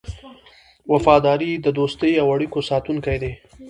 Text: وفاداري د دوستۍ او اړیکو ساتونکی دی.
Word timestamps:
وفاداري 0.91 1.51
د 1.65 1.67
دوستۍ 1.79 2.13
او 2.21 2.27
اړیکو 2.35 2.59
ساتونکی 2.69 3.17
دی. 3.23 3.31